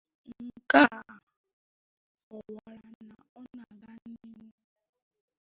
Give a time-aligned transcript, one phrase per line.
[0.45, 1.15] nke ọ
[2.27, 4.45] kọwàra na ọ na-aga n'ihu